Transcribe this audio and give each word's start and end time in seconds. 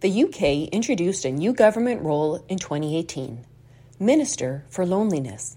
The 0.00 0.22
UK 0.22 0.68
introduced 0.72 1.24
a 1.24 1.32
new 1.32 1.52
government 1.52 2.02
role 2.02 2.44
in 2.48 2.58
2018 2.58 3.44
Minister 3.98 4.64
for 4.68 4.86
Loneliness. 4.86 5.56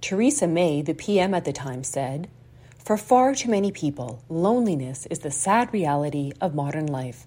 Theresa 0.00 0.46
May, 0.46 0.82
the 0.82 0.94
PM 0.94 1.34
at 1.34 1.44
the 1.44 1.52
time, 1.52 1.82
said, 1.82 2.28
For 2.78 2.96
far 2.96 3.34
too 3.34 3.50
many 3.50 3.72
people, 3.72 4.22
loneliness 4.28 5.06
is 5.06 5.18
the 5.18 5.32
sad 5.32 5.72
reality 5.72 6.30
of 6.40 6.54
modern 6.54 6.86
life. 6.86 7.26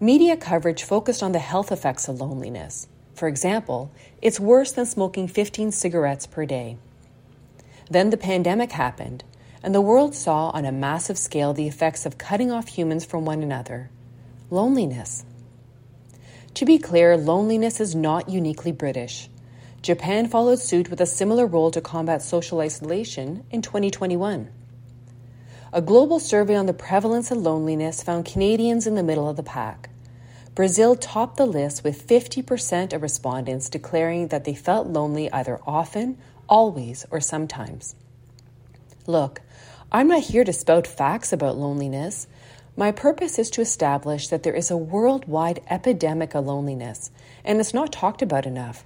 Media 0.00 0.34
coverage 0.34 0.82
focused 0.82 1.22
on 1.22 1.32
the 1.32 1.40
health 1.40 1.70
effects 1.70 2.08
of 2.08 2.18
loneliness. 2.18 2.88
For 3.12 3.28
example, 3.28 3.92
it's 4.22 4.40
worse 4.40 4.72
than 4.72 4.86
smoking 4.86 5.28
15 5.28 5.72
cigarettes 5.72 6.26
per 6.26 6.46
day. 6.46 6.78
Then 7.90 8.08
the 8.08 8.16
pandemic 8.16 8.72
happened, 8.72 9.24
and 9.62 9.74
the 9.74 9.82
world 9.82 10.14
saw 10.14 10.48
on 10.54 10.64
a 10.64 10.72
massive 10.72 11.18
scale 11.18 11.52
the 11.52 11.68
effects 11.68 12.06
of 12.06 12.16
cutting 12.16 12.50
off 12.50 12.68
humans 12.68 13.04
from 13.04 13.26
one 13.26 13.42
another 13.42 13.90
loneliness. 14.50 15.24
To 16.54 16.64
be 16.64 16.78
clear, 16.78 17.16
loneliness 17.16 17.80
is 17.80 17.94
not 17.94 18.28
uniquely 18.28 18.72
British. 18.72 19.28
Japan 19.82 20.28
followed 20.28 20.60
suit 20.60 20.88
with 20.88 21.00
a 21.00 21.06
similar 21.06 21.46
role 21.46 21.70
to 21.70 21.80
combat 21.80 22.22
social 22.22 22.60
isolation 22.60 23.44
in 23.50 23.60
2021. 23.60 24.48
A 25.72 25.82
global 25.82 26.20
survey 26.20 26.54
on 26.54 26.66
the 26.66 26.72
prevalence 26.72 27.30
of 27.30 27.38
loneliness 27.38 28.02
found 28.02 28.24
Canadians 28.24 28.86
in 28.86 28.94
the 28.94 29.02
middle 29.02 29.28
of 29.28 29.36
the 29.36 29.42
pack. 29.42 29.90
Brazil 30.54 30.94
topped 30.94 31.36
the 31.36 31.46
list 31.46 31.82
with 31.82 32.06
50% 32.06 32.92
of 32.92 33.02
respondents 33.02 33.68
declaring 33.68 34.28
that 34.28 34.44
they 34.44 34.54
felt 34.54 34.86
lonely 34.86 35.30
either 35.32 35.58
often, 35.66 36.16
always, 36.48 37.04
or 37.10 37.20
sometimes. 37.20 37.96
Look, 39.06 39.40
I'm 39.90 40.06
not 40.06 40.22
here 40.22 40.44
to 40.44 40.52
spout 40.52 40.86
facts 40.86 41.32
about 41.32 41.56
loneliness. 41.56 42.28
My 42.76 42.90
purpose 42.90 43.38
is 43.38 43.50
to 43.50 43.60
establish 43.60 44.28
that 44.28 44.42
there 44.42 44.54
is 44.54 44.70
a 44.70 44.76
worldwide 44.76 45.62
epidemic 45.70 46.34
of 46.34 46.46
loneliness, 46.46 47.12
and 47.44 47.60
it's 47.60 47.74
not 47.74 47.92
talked 47.92 48.20
about 48.20 48.46
enough. 48.46 48.84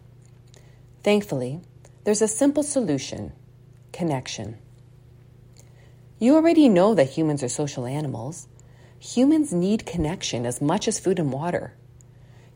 Thankfully, 1.02 1.60
there's 2.04 2.20
a 2.20 2.28
simple 2.28 2.62
solution 2.62 3.32
connection. 3.92 4.58
You 6.18 6.34
already 6.34 6.68
know 6.68 6.94
that 6.94 7.10
humans 7.10 7.42
are 7.42 7.48
social 7.48 7.86
animals. 7.86 8.46
Humans 8.98 9.52
need 9.52 9.86
connection 9.86 10.44
as 10.44 10.60
much 10.60 10.86
as 10.86 10.98
food 10.98 11.18
and 11.18 11.32
water. 11.32 11.72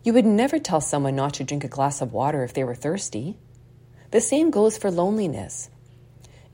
You 0.04 0.12
would 0.12 0.26
never 0.26 0.58
tell 0.58 0.80
someone 0.80 1.16
not 1.16 1.34
to 1.34 1.44
drink 1.44 1.64
a 1.64 1.68
glass 1.68 2.02
of 2.02 2.12
water 2.12 2.44
if 2.44 2.52
they 2.52 2.64
were 2.64 2.74
thirsty. 2.74 3.36
The 4.10 4.20
same 4.20 4.50
goes 4.50 4.76
for 4.76 4.90
loneliness. 4.90 5.70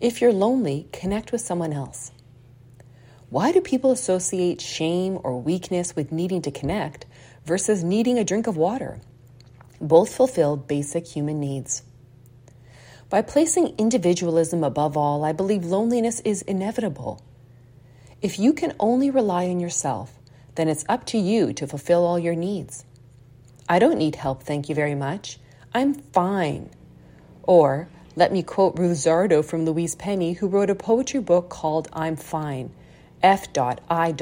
If 0.00 0.20
you're 0.20 0.32
lonely, 0.32 0.86
connect 0.92 1.32
with 1.32 1.40
someone 1.40 1.72
else. 1.72 2.12
Why 3.30 3.52
do 3.52 3.60
people 3.60 3.92
associate 3.92 4.62
shame 4.62 5.18
or 5.22 5.38
weakness 5.38 5.94
with 5.94 6.10
needing 6.10 6.40
to 6.42 6.50
connect 6.50 7.04
versus 7.44 7.84
needing 7.84 8.18
a 8.18 8.24
drink 8.24 8.46
of 8.46 8.56
water? 8.56 9.00
Both 9.82 10.14
fulfill 10.14 10.56
basic 10.56 11.06
human 11.06 11.38
needs. 11.38 11.82
By 13.10 13.20
placing 13.20 13.74
individualism 13.76 14.64
above 14.64 14.96
all, 14.96 15.24
I 15.24 15.32
believe 15.32 15.64
loneliness 15.66 16.20
is 16.20 16.40
inevitable. 16.40 17.22
If 18.22 18.38
you 18.38 18.54
can 18.54 18.74
only 18.80 19.10
rely 19.10 19.48
on 19.48 19.60
yourself, 19.60 20.12
then 20.54 20.68
it's 20.68 20.86
up 20.88 21.04
to 21.06 21.18
you 21.18 21.52
to 21.52 21.66
fulfill 21.66 22.06
all 22.06 22.18
your 22.18 22.34
needs. 22.34 22.86
I 23.68 23.78
don't 23.78 23.98
need 23.98 24.16
help, 24.16 24.42
thank 24.42 24.70
you 24.70 24.74
very 24.74 24.94
much. 24.94 25.38
I'm 25.74 25.92
fine. 25.92 26.70
Or, 27.42 27.88
let 28.16 28.32
me 28.32 28.42
quote 28.42 28.78
Ruth 28.78 28.96
Zardo 28.96 29.44
from 29.44 29.66
Louise 29.66 29.94
Penny, 29.94 30.32
who 30.32 30.48
wrote 30.48 30.70
a 30.70 30.74
poetry 30.74 31.20
book 31.20 31.50
called 31.50 31.88
I'm 31.92 32.16
Fine, 32.16 32.72
F.I.N.E, 33.22 34.20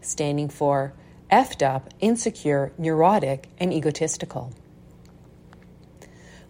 standing 0.00 0.48
for 0.48 0.92
effed 1.30 1.62
up, 1.62 1.92
insecure, 2.00 2.72
neurotic, 2.78 3.48
and 3.58 3.72
egotistical. 3.72 4.52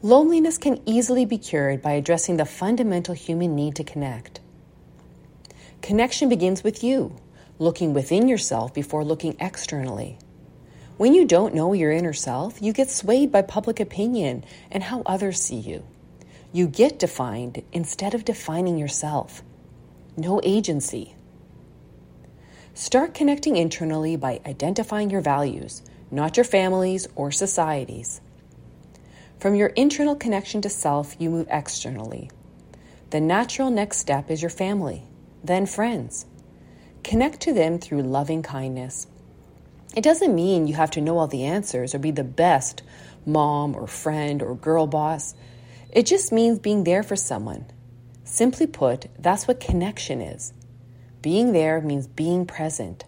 Loneliness 0.02 0.58
can 0.58 0.80
easily 0.86 1.24
be 1.24 1.38
cured 1.38 1.80
by 1.82 1.92
addressing 1.92 2.36
the 2.36 2.44
fundamental 2.44 3.14
human 3.14 3.54
need 3.56 3.74
to 3.76 3.84
connect. 3.84 4.40
Connection 5.82 6.28
begins 6.28 6.62
with 6.62 6.84
you, 6.84 7.16
looking 7.58 7.94
within 7.94 8.28
yourself 8.28 8.74
before 8.74 9.04
looking 9.04 9.36
externally. 9.40 10.18
When 10.96 11.14
you 11.14 11.24
don't 11.24 11.54
know 11.54 11.72
your 11.72 11.92
inner 11.92 12.12
self, 12.12 12.60
you 12.60 12.72
get 12.72 12.90
swayed 12.90 13.30
by 13.32 13.42
public 13.42 13.80
opinion 13.80 14.44
and 14.70 14.82
how 14.82 15.02
others 15.04 15.40
see 15.40 15.56
you. 15.56 15.84
You 16.52 16.66
get 16.68 16.98
defined 16.98 17.62
instead 17.72 18.14
of 18.14 18.24
defining 18.24 18.78
yourself. 18.78 19.42
No 20.18 20.40
agency. 20.42 21.14
Start 22.72 23.12
connecting 23.12 23.56
internally 23.56 24.16
by 24.16 24.40
identifying 24.46 25.10
your 25.10 25.20
values, 25.20 25.82
not 26.10 26.38
your 26.38 26.44
family's 26.44 27.06
or 27.14 27.30
society's. 27.30 28.22
From 29.38 29.54
your 29.54 29.68
internal 29.68 30.16
connection 30.16 30.62
to 30.62 30.70
self, 30.70 31.16
you 31.18 31.28
move 31.28 31.48
externally. 31.50 32.30
The 33.10 33.20
natural 33.20 33.68
next 33.68 33.98
step 33.98 34.30
is 34.30 34.40
your 34.40 34.50
family, 34.50 35.02
then 35.44 35.66
friends. 35.66 36.24
Connect 37.04 37.40
to 37.42 37.52
them 37.52 37.78
through 37.78 38.00
loving 38.00 38.42
kindness. 38.42 39.06
It 39.94 40.02
doesn't 40.02 40.34
mean 40.34 40.66
you 40.66 40.76
have 40.76 40.92
to 40.92 41.02
know 41.02 41.18
all 41.18 41.26
the 41.26 41.44
answers 41.44 41.94
or 41.94 41.98
be 41.98 42.10
the 42.10 42.24
best 42.24 42.82
mom 43.26 43.76
or 43.76 43.86
friend 43.86 44.42
or 44.42 44.54
girl 44.54 44.86
boss. 44.86 45.34
It 45.92 46.06
just 46.06 46.32
means 46.32 46.58
being 46.58 46.84
there 46.84 47.02
for 47.02 47.16
someone. 47.16 47.66
Simply 48.36 48.66
put, 48.66 49.06
that's 49.18 49.48
what 49.48 49.60
connection 49.60 50.20
is. 50.20 50.52
Being 51.22 51.54
there 51.54 51.80
means 51.80 52.06
being 52.06 52.44
present, 52.44 53.06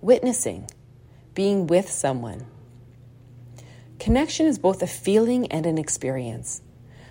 witnessing, 0.00 0.70
being 1.34 1.66
with 1.66 1.90
someone. 1.90 2.46
Connection 3.98 4.46
is 4.46 4.56
both 4.56 4.80
a 4.80 4.86
feeling 4.86 5.50
and 5.50 5.66
an 5.66 5.78
experience. 5.78 6.62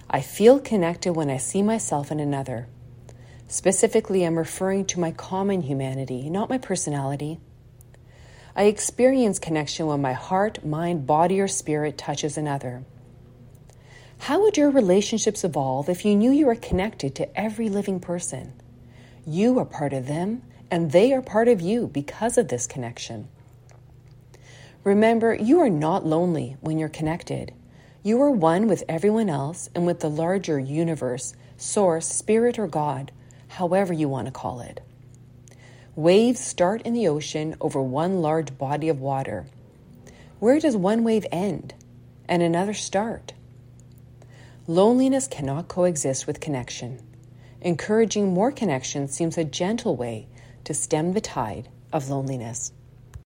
I 0.10 0.22
feel 0.22 0.62
connected 0.62 1.12
when 1.12 1.30
I 1.30 1.36
see 1.36 1.62
myself 1.62 2.10
in 2.10 2.22
another. 2.22 2.70
Specifically, 3.50 4.24
I'm 4.24 4.38
referring 4.38 4.86
to 4.86 5.02
my 5.02 5.12
common 5.12 5.64
humanity, 5.64 6.30
not 6.30 6.50
my 6.50 6.58
personality. 6.58 7.38
I 8.56 8.64
experience 8.64 9.40
connection 9.40 9.88
when 9.88 10.02
my 10.02 10.14
heart, 10.14 10.66
mind, 10.66 11.06
body, 11.06 11.42
or 11.42 11.50
spirit 11.50 11.98
touches 11.98 12.38
another. 12.38 12.86
How 14.20 14.42
would 14.42 14.58
your 14.58 14.70
relationships 14.72 15.44
evolve 15.44 15.88
if 15.90 16.04
you 16.04 16.16
knew 16.16 16.32
you 16.32 16.48
were 16.48 16.56
connected 16.56 17.16
to 17.16 17.40
every 17.40 17.70
living 17.70 18.00
person? 18.00 18.54
You 19.26 19.58
are 19.60 19.66
part 19.66 19.94
of 19.94 20.08
them, 20.08 20.42
and 20.70 20.92
they 20.92 21.14
are 21.14 21.22
part 21.22 21.48
of 21.48 21.62
you 21.62 21.88
because 21.88 22.38
of 22.38 22.50
this 22.50 22.68
connection. 22.68 23.30
Remember, 24.84 25.34
you 25.34 25.60
are 25.60 25.70
not 25.70 26.06
lonely 26.06 26.58
when 26.62 26.78
you're 26.78 26.90
connected. 26.90 27.54
You 28.04 28.22
are 28.22 28.32
one 28.32 28.68
with 28.68 28.84
everyone 28.88 29.30
else 29.30 29.70
and 29.76 29.86
with 29.86 30.00
the 30.00 30.10
larger 30.10 30.60
universe, 30.60 31.34
source, 31.58 32.08
spirit, 32.08 32.58
or 32.58 32.68
God, 32.68 33.12
however 33.48 33.94
you 33.94 34.10
want 34.10 34.28
to 34.28 34.32
call 34.32 34.62
it. 34.62 34.82
Waves 35.96 36.40
start 36.40 36.82
in 36.84 36.94
the 36.94 37.08
ocean 37.08 37.56
over 37.60 37.82
one 37.82 38.22
large 38.22 38.58
body 38.58 38.88
of 38.88 39.00
water. 39.00 39.46
Where 40.40 40.60
does 40.60 40.78
one 40.78 41.04
wave 41.04 41.26
end 41.32 41.74
and 42.30 42.44
another 42.44 42.74
start? 42.74 43.34
Loneliness 44.70 45.28
cannot 45.28 45.70
coexist 45.70 46.28
with 46.28 46.42
connection. 46.42 47.00
Encouraging 47.62 48.34
more 48.34 48.52
connection 48.52 49.08
seems 49.08 49.38
a 49.38 49.46
gentle 49.46 49.96
way 49.96 50.28
to 50.66 50.74
stem 50.74 51.14
the 51.14 51.22
tide 51.22 51.70
of 51.94 52.10
loneliness. 52.10 52.74